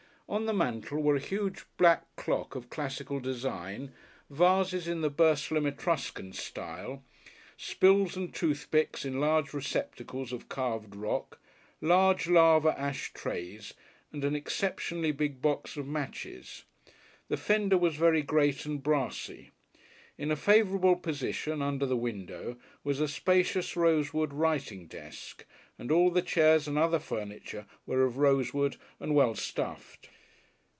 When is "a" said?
1.17-1.19, 20.31-20.37, 23.01-23.07